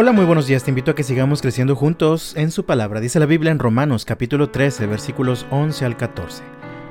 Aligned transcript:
Hola, 0.00 0.12
muy 0.12 0.24
buenos 0.24 0.46
días. 0.46 0.62
Te 0.62 0.70
invito 0.70 0.92
a 0.92 0.94
que 0.94 1.02
sigamos 1.02 1.42
creciendo 1.42 1.74
juntos 1.74 2.32
en 2.36 2.52
su 2.52 2.64
palabra. 2.64 3.00
Dice 3.00 3.18
la 3.18 3.26
Biblia 3.26 3.50
en 3.50 3.58
Romanos 3.58 4.04
capítulo 4.04 4.48
13, 4.48 4.86
versículos 4.86 5.44
11 5.50 5.84
al 5.84 5.96
14. 5.96 6.44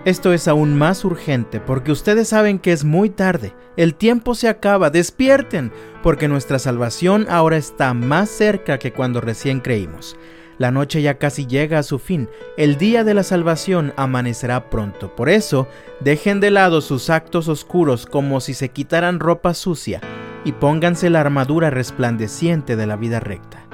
Esto 0.03 0.33
es 0.33 0.49
aún 0.49 0.77
más 0.77 1.05
urgente 1.05 1.61
porque 1.61 1.93
ustedes 1.93 2.27
saben 2.27 2.59
que 2.59 2.73
es 2.73 2.83
muy 2.83 3.09
tarde. 3.09 3.53
El 3.77 3.95
tiempo 3.95 4.35
se 4.35 4.49
acaba. 4.49 4.89
Despierten, 4.89 5.71
porque 6.03 6.27
nuestra 6.27 6.59
salvación 6.59 7.27
ahora 7.29 7.55
está 7.55 7.93
más 7.93 8.27
cerca 8.27 8.77
que 8.77 8.91
cuando 8.91 9.21
recién 9.21 9.61
creímos. 9.61 10.17
La 10.57 10.71
noche 10.71 11.01
ya 11.01 11.17
casi 11.17 11.47
llega 11.47 11.79
a 11.79 11.83
su 11.83 11.99
fin. 11.99 12.27
El 12.57 12.77
día 12.77 13.05
de 13.05 13.13
la 13.13 13.23
salvación 13.23 13.93
amanecerá 13.95 14.69
pronto. 14.69 15.15
Por 15.15 15.29
eso, 15.29 15.69
dejen 16.01 16.41
de 16.41 16.51
lado 16.51 16.81
sus 16.81 17.09
actos 17.09 17.47
oscuros 17.47 18.05
como 18.05 18.41
si 18.41 18.53
se 18.53 18.67
quitaran 18.67 19.21
ropa 19.21 19.53
sucia 19.53 20.01
y 20.47 20.53
pónganse 20.53 21.09
la 21.09 21.19
armadura 21.19 21.69
resplandeciente 21.69 22.77
de 22.77 22.87
la 22.87 22.95
vida 22.95 23.19
recta. 23.19 23.65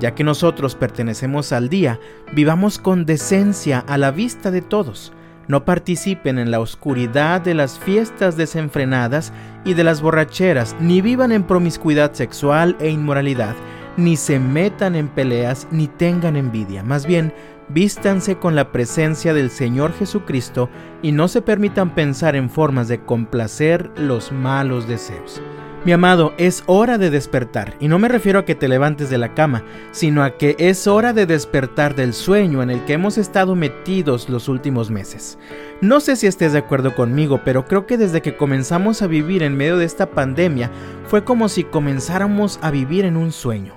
Ya 0.00 0.16
que 0.16 0.24
nosotros 0.24 0.74
pertenecemos 0.74 1.52
al 1.52 1.68
día, 1.68 2.00
vivamos 2.34 2.80
con 2.80 3.06
decencia 3.06 3.84
a 3.86 3.96
la 3.96 4.10
vista 4.10 4.50
de 4.50 4.60
todos. 4.60 5.12
No 5.46 5.64
participen 5.64 6.40
en 6.40 6.50
la 6.50 6.58
oscuridad 6.58 7.42
de 7.42 7.54
las 7.54 7.78
fiestas 7.78 8.36
desenfrenadas 8.36 9.32
y 9.64 9.74
de 9.74 9.84
las 9.84 10.02
borracheras, 10.02 10.74
ni 10.80 11.00
vivan 11.00 11.30
en 11.30 11.44
promiscuidad 11.44 12.12
sexual 12.12 12.76
e 12.80 12.90
inmoralidad, 12.90 13.54
ni 13.96 14.16
se 14.16 14.40
metan 14.40 14.96
en 14.96 15.06
peleas, 15.06 15.68
ni 15.70 15.86
tengan 15.86 16.34
envidia. 16.34 16.82
Más 16.82 17.06
bien, 17.06 17.32
vístanse 17.68 18.36
con 18.36 18.56
la 18.56 18.72
presencia 18.72 19.32
del 19.32 19.48
Señor 19.48 19.92
Jesucristo 19.92 20.70
y 21.02 21.12
no 21.12 21.28
se 21.28 21.40
permitan 21.40 21.94
pensar 21.94 22.34
en 22.34 22.50
formas 22.50 22.88
de 22.88 23.00
complacer 23.00 23.92
los 23.96 24.32
malos 24.32 24.88
deseos. 24.88 25.40
Mi 25.86 25.92
amado, 25.92 26.34
es 26.36 26.64
hora 26.66 26.98
de 26.98 27.10
despertar, 27.10 27.76
y 27.78 27.86
no 27.86 28.00
me 28.00 28.08
refiero 28.08 28.40
a 28.40 28.44
que 28.44 28.56
te 28.56 28.66
levantes 28.66 29.08
de 29.08 29.18
la 29.18 29.34
cama, 29.34 29.62
sino 29.92 30.24
a 30.24 30.36
que 30.36 30.56
es 30.58 30.88
hora 30.88 31.12
de 31.12 31.26
despertar 31.26 31.94
del 31.94 32.12
sueño 32.12 32.60
en 32.60 32.70
el 32.70 32.84
que 32.86 32.94
hemos 32.94 33.18
estado 33.18 33.54
metidos 33.54 34.28
los 34.28 34.48
últimos 34.48 34.90
meses. 34.90 35.38
No 35.80 36.00
sé 36.00 36.16
si 36.16 36.26
estés 36.26 36.52
de 36.54 36.58
acuerdo 36.58 36.96
conmigo, 36.96 37.42
pero 37.44 37.66
creo 37.66 37.86
que 37.86 37.98
desde 37.98 38.20
que 38.20 38.36
comenzamos 38.36 39.00
a 39.00 39.06
vivir 39.06 39.44
en 39.44 39.56
medio 39.56 39.76
de 39.76 39.84
esta 39.84 40.10
pandemia 40.10 40.72
fue 41.06 41.22
como 41.22 41.48
si 41.48 41.62
comenzáramos 41.62 42.58
a 42.62 42.72
vivir 42.72 43.04
en 43.04 43.16
un 43.16 43.30
sueño. 43.30 43.76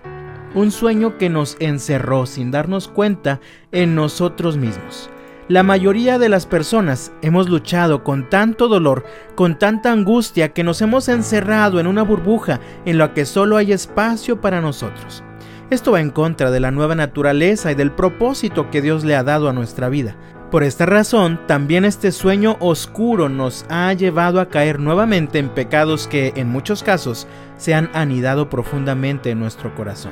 Un 0.56 0.72
sueño 0.72 1.20
que 1.20 1.30
nos 1.30 1.58
encerró 1.60 2.26
sin 2.26 2.50
darnos 2.50 2.88
cuenta 2.88 3.40
en 3.72 3.94
nosotros 3.94 4.58
mismos. 4.58 5.12
La 5.50 5.64
mayoría 5.64 6.20
de 6.20 6.30
las 6.30 6.46
personas 6.46 7.12
hemos 7.24 7.50
luchado 7.50 8.04
con 8.04 8.30
tanto 8.30 8.68
dolor, 8.68 9.04
con 9.34 9.58
tanta 9.58 9.92
angustia, 9.92 10.54
que 10.54 10.64
nos 10.64 10.80
hemos 10.84 11.10
encerrado 11.10 11.80
en 11.80 11.88
una 11.88 12.04
burbuja 12.04 12.60
en 12.86 13.00
la 13.00 13.16
que 13.16 13.26
solo 13.26 13.58
hay 13.58 13.72
espacio 13.72 14.42
para 14.42 14.62
nosotros. 14.62 15.24
Esto 15.72 15.94
va 15.94 16.02
en 16.02 16.12
contra 16.12 16.52
de 16.52 16.60
la 16.60 16.70
nueva 16.70 16.94
naturaleza 16.94 17.72
y 17.72 17.76
del 17.76 17.90
propósito 17.90 18.70
que 18.70 18.84
Dios 18.84 19.04
le 19.04 19.16
ha 19.16 19.24
dado 19.24 19.50
a 19.50 19.54
nuestra 19.54 19.90
vida. 19.90 20.16
Por 20.52 20.62
esta 20.62 20.86
razón, 20.86 21.40
también 21.48 21.84
este 21.84 22.12
sueño 22.12 22.58
oscuro 22.60 23.28
nos 23.28 23.66
ha 23.70 23.92
llevado 23.94 24.42
a 24.42 24.50
caer 24.50 24.80
nuevamente 24.80 25.40
en 25.40 25.50
pecados 25.50 26.08
que, 26.08 26.32
en 26.36 26.48
muchos 26.48 26.84
casos, 26.84 27.26
se 27.58 27.74
han 27.74 27.90
anidado 27.96 28.52
profundamente 28.52 29.32
en 29.32 29.40
nuestro 29.40 29.74
corazón. 29.74 30.12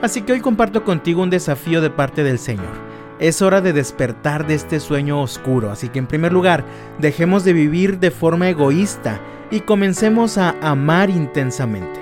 Así 0.00 0.22
que 0.22 0.32
hoy 0.32 0.40
comparto 0.40 0.84
contigo 0.84 1.22
un 1.22 1.28
desafío 1.28 1.82
de 1.82 1.90
parte 1.90 2.24
del 2.24 2.38
Señor 2.38 2.89
es 3.20 3.42
hora 3.42 3.60
de 3.60 3.72
despertar 3.72 4.46
de 4.46 4.54
este 4.54 4.80
sueño 4.80 5.20
oscuro, 5.20 5.70
así 5.70 5.88
que 5.88 5.98
en 5.98 6.06
primer 6.06 6.32
lugar, 6.32 6.64
dejemos 6.98 7.44
de 7.44 7.52
vivir 7.52 8.00
de 8.00 8.10
forma 8.10 8.48
egoísta 8.48 9.20
y 9.50 9.60
comencemos 9.60 10.38
a 10.38 10.56
amar 10.62 11.10
intensamente. 11.10 12.00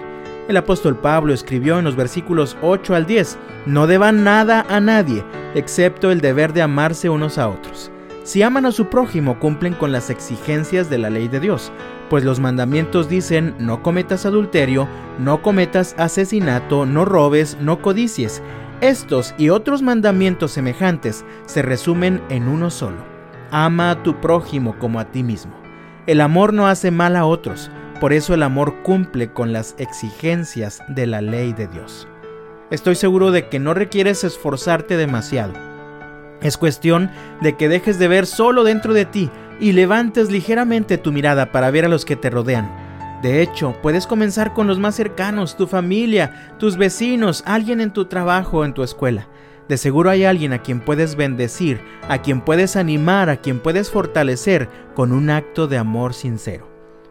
El 0.48 0.56
apóstol 0.56 0.96
Pablo 0.96 1.34
escribió 1.34 1.78
en 1.78 1.84
los 1.84 1.96
versículos 1.96 2.56
8 2.62 2.94
al 2.94 3.06
10, 3.06 3.36
no 3.66 3.86
deban 3.86 4.24
nada 4.24 4.64
a 4.68 4.80
nadie, 4.80 5.24
excepto 5.54 6.10
el 6.10 6.20
deber 6.20 6.52
de 6.52 6.62
amarse 6.62 7.10
unos 7.10 7.36
a 7.36 7.48
otros. 7.48 7.90
Si 8.22 8.42
aman 8.42 8.66
a 8.66 8.72
su 8.72 8.86
prójimo, 8.86 9.38
cumplen 9.38 9.74
con 9.74 9.90
las 9.90 10.10
exigencias 10.10 10.88
de 10.88 10.98
la 10.98 11.10
ley 11.10 11.28
de 11.28 11.40
Dios, 11.40 11.72
pues 12.10 12.24
los 12.24 12.40
mandamientos 12.40 13.08
dicen 13.08 13.54
no 13.58 13.82
cometas 13.82 14.24
adulterio, 14.26 14.86
no 15.18 15.42
cometas 15.42 15.94
asesinato, 15.98 16.86
no 16.86 17.04
robes, 17.04 17.56
no 17.60 17.80
codicies. 17.82 18.42
Estos 18.80 19.34
y 19.38 19.48
otros 19.48 19.82
mandamientos 19.82 20.52
semejantes 20.52 21.24
se 21.46 21.62
resumen 21.62 22.22
en 22.28 22.46
uno 22.46 22.70
solo. 22.70 22.98
Ama 23.50 23.90
a 23.90 24.02
tu 24.04 24.20
prójimo 24.20 24.78
como 24.78 25.00
a 25.00 25.06
ti 25.06 25.24
mismo. 25.24 25.52
El 26.06 26.20
amor 26.20 26.52
no 26.52 26.68
hace 26.68 26.92
mal 26.92 27.16
a 27.16 27.24
otros, 27.24 27.72
por 28.00 28.12
eso 28.12 28.34
el 28.34 28.42
amor 28.44 28.84
cumple 28.84 29.32
con 29.32 29.52
las 29.52 29.74
exigencias 29.78 30.80
de 30.86 31.08
la 31.08 31.20
ley 31.20 31.52
de 31.52 31.66
Dios. 31.66 32.06
Estoy 32.70 32.94
seguro 32.94 33.32
de 33.32 33.48
que 33.48 33.58
no 33.58 33.74
requieres 33.74 34.22
esforzarte 34.22 34.96
demasiado. 34.96 35.54
Es 36.40 36.56
cuestión 36.56 37.10
de 37.40 37.56
que 37.56 37.68
dejes 37.68 37.98
de 37.98 38.06
ver 38.06 38.26
solo 38.26 38.62
dentro 38.62 38.94
de 38.94 39.06
ti 39.06 39.28
y 39.58 39.72
levantes 39.72 40.30
ligeramente 40.30 40.98
tu 40.98 41.10
mirada 41.10 41.50
para 41.50 41.72
ver 41.72 41.84
a 41.84 41.88
los 41.88 42.04
que 42.04 42.14
te 42.14 42.30
rodean 42.30 42.87
de 43.22 43.42
hecho, 43.42 43.74
puedes 43.82 44.06
comenzar 44.06 44.54
con 44.54 44.68
los 44.68 44.78
más 44.78 44.94
cercanos, 44.94 45.56
tu 45.56 45.66
familia, 45.66 46.54
tus 46.58 46.76
vecinos, 46.76 47.42
alguien 47.46 47.80
en 47.80 47.92
tu 47.92 48.04
trabajo 48.04 48.58
o 48.58 48.64
en 48.64 48.74
tu 48.74 48.84
escuela. 48.84 49.26
De 49.68 49.76
seguro 49.76 50.08
hay 50.08 50.24
alguien 50.24 50.52
a 50.52 50.62
quien 50.62 50.80
puedes 50.80 51.16
bendecir, 51.16 51.80
a 52.08 52.22
quien 52.22 52.40
puedes 52.40 52.76
animar, 52.76 53.28
a 53.28 53.38
quien 53.38 53.58
puedes 53.58 53.90
fortalecer 53.90 54.68
con 54.94 55.12
un 55.12 55.30
acto 55.30 55.66
de 55.66 55.78
amor 55.78 56.14
sincero. 56.14 56.68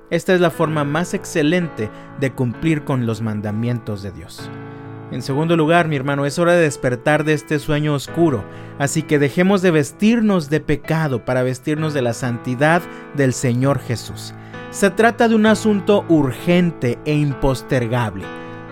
Esta 0.10 0.34
es 0.34 0.40
la 0.40 0.50
forma 0.50 0.86
más 0.86 1.14
excelente 1.14 1.90
de 2.22 2.32
cumplir 2.32 2.86
con 2.86 3.06
los 3.06 3.22
mandamientos 3.22 4.02
de 4.02 4.14
Dios. 4.14 4.50
En 5.12 5.22
segundo 5.22 5.58
lugar, 5.58 5.90
mi 5.90 5.98
hermano, 5.98 6.26
es 6.26 6.40
hora 6.40 6.54
de 6.54 6.62
despertar 6.62 7.26
de 7.26 7.34
este 7.34 7.60
sueño 7.60 7.94
oscuro, 7.94 8.46
así 8.80 9.04
que 9.04 9.20
dejemos 9.20 9.62
de 9.62 9.72
vestirnos 9.72 10.50
de 10.50 10.62
pecado 10.62 11.26
para 11.26 11.44
vestirnos 11.44 11.94
de 11.94 12.02
la 12.02 12.14
santidad 12.14 12.82
del 13.16 13.34
Señor 13.34 13.80
Jesús. 13.80 14.34
Se 14.70 14.90
trata 14.90 15.30
de 15.30 15.36
un 15.36 15.46
asunto 15.46 16.04
urgente 16.10 17.00
e 17.06 17.14
impostergable. 17.14 18.26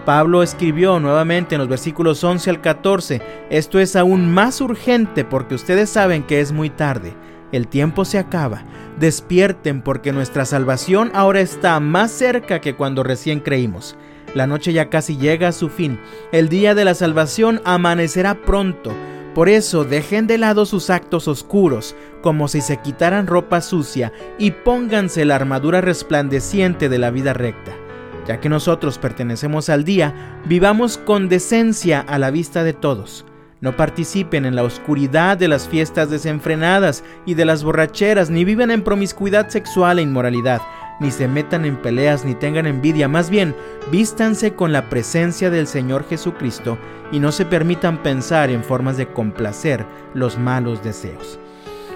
Pablo 0.06 0.44
escribió 0.44 1.00
nuevamente 1.00 1.56
en 1.56 1.60
los 1.60 1.70
versículos 1.70 2.24
11 2.24 2.50
al 2.50 2.62
14, 2.62 3.22
esto 3.50 3.80
es 3.80 3.96
aún 3.96 4.32
más 4.32 4.62
urgente 4.62 5.24
porque 5.24 5.56
ustedes 5.56 5.90
saben 5.90 6.24
que 6.24 6.42
es 6.42 6.52
muy 6.52 6.70
tarde, 6.70 7.14
el 7.52 7.68
tiempo 7.68 8.06
se 8.06 8.20
acaba, 8.20 8.64
despierten 9.00 9.82
porque 9.82 10.12
nuestra 10.12 10.46
salvación 10.46 11.12
ahora 11.16 11.40
está 11.40 11.80
más 11.80 12.12
cerca 12.12 12.62
que 12.62 12.76
cuando 12.76 13.02
recién 13.02 13.40
creímos. 13.40 13.96
La 14.36 14.46
noche 14.46 14.74
ya 14.74 14.90
casi 14.90 15.18
llega 15.18 15.48
a 15.48 15.54
su 15.54 15.70
fin, 15.70 16.00
el 16.32 16.50
día 16.50 16.76
de 16.76 16.86
la 16.86 16.94
salvación 16.94 17.62
amanecerá 17.64 18.36
pronto, 18.36 18.92
por 19.36 19.50
eso 19.50 19.84
dejen 19.84 20.28
de 20.28 20.38
lado 20.38 20.66
sus 20.66 20.90
actos 20.90 21.28
oscuros, 21.28 21.94
como 22.22 22.48
si 22.48 22.62
se 22.62 22.78
quitaran 22.78 23.28
ropa 23.28 23.60
sucia, 23.60 24.14
y 24.40 24.52
pónganse 24.52 25.26
la 25.26 25.36
armadura 25.36 25.82
resplandeciente 25.82 26.88
de 26.88 26.98
la 26.98 27.12
vida 27.12 27.34
recta. 27.34 27.74
Ya 28.26 28.40
que 28.40 28.48
nosotros 28.48 28.98
pertenecemos 28.98 29.68
al 29.68 29.84
día, 29.84 30.40
vivamos 30.46 30.98
con 30.98 31.28
decencia 31.28 32.00
a 32.00 32.18
la 32.18 32.32
vista 32.32 32.64
de 32.64 32.72
todos. 32.72 33.26
No 33.60 33.76
participen 33.76 34.46
en 34.46 34.56
la 34.56 34.64
oscuridad 34.64 35.38
de 35.38 35.50
las 35.50 35.68
fiestas 35.68 36.10
desenfrenadas 36.10 37.04
y 37.26 37.34
de 37.34 37.44
las 37.44 37.62
borracheras, 37.62 38.30
ni 38.30 38.46
viven 38.46 38.72
en 38.72 38.84
promiscuidad 38.84 39.50
sexual 39.50 40.00
e 40.00 40.04
inmoralidad 40.04 40.62
ni 41.00 41.12
se 41.12 41.28
metan 41.28 41.66
en 41.66 41.78
peleas 41.78 42.26
ni 42.26 42.36
tengan 42.36 42.66
envidia, 42.66 43.08
más 43.08 43.30
bien 43.30 43.56
vístanse 43.92 44.54
con 44.54 44.72
la 44.72 44.90
presencia 44.90 45.50
del 45.50 45.68
Señor 45.68 46.06
Jesucristo 46.08 46.78
y 47.12 47.20
no 47.20 47.32
se 47.32 47.46
permitan 47.46 48.02
pensar 48.02 48.50
en 48.50 48.64
formas 48.64 48.98
de 48.98 49.08
complacer 49.08 49.86
los 50.14 50.38
malos 50.38 50.84
deseos. 50.84 51.40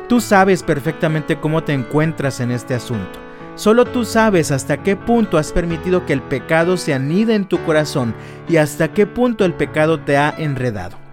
Tú 0.07 0.21
sabes 0.21 0.63
perfectamente 0.63 1.39
cómo 1.39 1.63
te 1.63 1.73
encuentras 1.73 2.39
en 2.39 2.51
este 2.51 2.73
asunto. 2.73 3.19
Solo 3.55 3.85
tú 3.85 4.05
sabes 4.05 4.51
hasta 4.51 4.81
qué 4.81 4.95
punto 4.95 5.37
has 5.37 5.51
permitido 5.51 6.05
que 6.05 6.13
el 6.13 6.21
pecado 6.21 6.77
se 6.77 6.93
anide 6.93 7.35
en 7.35 7.45
tu 7.45 7.61
corazón 7.65 8.15
y 8.47 8.55
hasta 8.55 8.93
qué 8.93 9.05
punto 9.05 9.43
el 9.43 9.53
pecado 9.53 9.99
te 9.99 10.17
ha 10.17 10.33
enredado. 10.37 11.08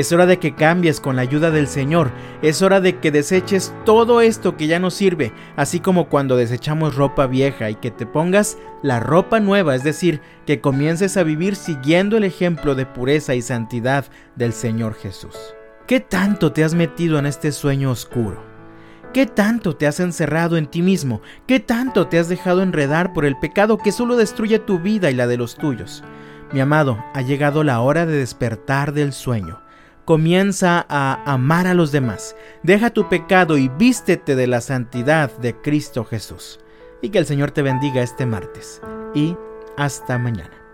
Es 0.00 0.12
hora 0.12 0.24
de 0.24 0.38
que 0.38 0.54
cambies 0.54 0.98
con 0.98 1.16
la 1.16 1.20
ayuda 1.20 1.50
del 1.50 1.68
Señor. 1.68 2.10
Es 2.40 2.62
hora 2.62 2.80
de 2.80 3.00
que 3.00 3.10
deseches 3.10 3.74
todo 3.84 4.22
esto 4.22 4.56
que 4.56 4.66
ya 4.66 4.78
no 4.78 4.90
sirve, 4.90 5.30
así 5.56 5.78
como 5.78 6.08
cuando 6.08 6.38
desechamos 6.38 6.96
ropa 6.96 7.26
vieja 7.26 7.68
y 7.68 7.74
que 7.74 7.90
te 7.90 8.06
pongas 8.06 8.56
la 8.82 8.98
ropa 8.98 9.40
nueva, 9.40 9.74
es 9.74 9.84
decir, 9.84 10.22
que 10.46 10.62
comiences 10.62 11.18
a 11.18 11.22
vivir 11.22 11.54
siguiendo 11.54 12.16
el 12.16 12.24
ejemplo 12.24 12.74
de 12.74 12.86
pureza 12.86 13.34
y 13.34 13.42
santidad 13.42 14.06
del 14.36 14.54
Señor 14.54 14.94
Jesús. 14.94 15.36
¿Qué 15.86 16.00
tanto 16.00 16.50
te 16.50 16.64
has 16.64 16.72
metido 16.72 17.18
en 17.18 17.26
este 17.26 17.52
sueño 17.52 17.90
oscuro? 17.90 18.42
¿Qué 19.12 19.26
tanto 19.26 19.76
te 19.76 19.86
has 19.86 20.00
encerrado 20.00 20.56
en 20.56 20.66
ti 20.66 20.80
mismo? 20.80 21.20
¿Qué 21.46 21.60
tanto 21.60 22.06
te 22.06 22.18
has 22.18 22.30
dejado 22.30 22.62
enredar 22.62 23.12
por 23.12 23.26
el 23.26 23.38
pecado 23.38 23.76
que 23.76 23.92
solo 23.92 24.16
destruye 24.16 24.60
tu 24.60 24.78
vida 24.78 25.10
y 25.10 25.14
la 25.14 25.26
de 25.26 25.36
los 25.36 25.56
tuyos? 25.56 26.02
Mi 26.54 26.60
amado, 26.60 27.04
ha 27.12 27.20
llegado 27.20 27.64
la 27.64 27.80
hora 27.80 28.06
de 28.06 28.16
despertar 28.16 28.94
del 28.94 29.12
sueño 29.12 29.60
comienza 30.10 30.84
a 30.88 31.22
amar 31.32 31.68
a 31.68 31.74
los 31.74 31.92
demás. 31.92 32.34
Deja 32.64 32.90
tu 32.90 33.08
pecado 33.08 33.56
y 33.56 33.68
vístete 33.68 34.34
de 34.34 34.48
la 34.48 34.60
santidad 34.60 35.30
de 35.38 35.54
Cristo 35.54 36.04
Jesús. 36.04 36.58
Y 37.00 37.10
que 37.10 37.18
el 37.18 37.26
Señor 37.26 37.52
te 37.52 37.62
bendiga 37.62 38.02
este 38.02 38.26
martes. 38.26 38.82
Y 39.14 39.36
hasta 39.76 40.18
mañana. 40.18 40.69